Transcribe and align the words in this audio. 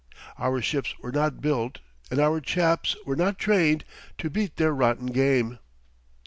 Our 0.39 0.63
ships 0.63 0.95
were 0.97 1.11
not 1.11 1.41
built, 1.41 1.77
and 2.09 2.19
our 2.19 2.41
chaps 2.41 2.95
were 3.05 3.15
not 3.15 3.37
trained, 3.37 3.85
to 4.17 4.31
beat 4.31 4.55
their 4.55 4.73
rotten 4.73 5.11
game." 5.11 5.59